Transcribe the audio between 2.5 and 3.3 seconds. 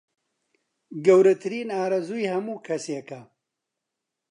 کەسێکە